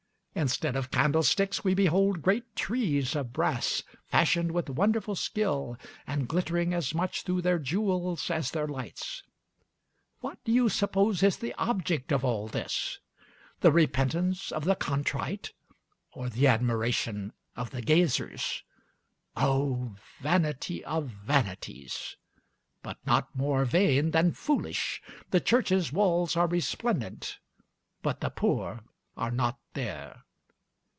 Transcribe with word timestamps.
Instead 0.33 0.77
of 0.77 0.89
candlesticks, 0.89 1.61
we 1.63 1.73
behold 1.73 2.21
great 2.21 2.55
trees 2.55 3.17
of 3.17 3.33
brass 3.33 3.83
fashioned 4.07 4.49
with 4.53 4.69
wonderful 4.69 5.13
skill, 5.13 5.77
and 6.07 6.25
glittering 6.27 6.73
as 6.73 6.95
much 6.95 7.23
through 7.23 7.41
their 7.41 7.59
jewels 7.59 8.31
as 8.31 8.49
their 8.49 8.65
lights. 8.65 9.23
What 10.21 10.41
do 10.45 10.53
you 10.53 10.69
suppose 10.69 11.21
is 11.21 11.35
the 11.37 11.53
object 11.55 12.13
of 12.13 12.23
all 12.23 12.47
this? 12.47 12.99
The 13.59 13.73
repentance 13.73 14.53
of 14.53 14.63
the 14.63 14.73
contrite, 14.73 15.51
or 16.13 16.29
the 16.29 16.47
admiration 16.47 17.33
of 17.57 17.71
the 17.71 17.81
gazers? 17.81 18.63
O 19.35 19.97
vanity 20.21 20.83
of 20.85 21.07
vanities! 21.07 22.15
but 22.81 22.97
not 23.05 23.35
more 23.35 23.65
vain 23.65 24.11
than 24.11 24.31
foolish. 24.31 25.01
The 25.31 25.41
church's 25.41 25.91
walls 25.91 26.37
are 26.37 26.47
resplendent, 26.47 27.37
but 28.01 28.21
the 28.21 28.29
poor 28.29 28.79
are 29.17 29.29
not 29.29 29.59
there.... 29.73 30.23